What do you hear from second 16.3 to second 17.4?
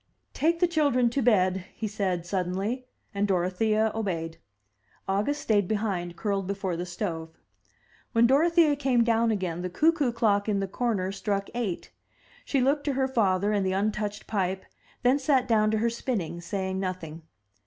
saying nothing.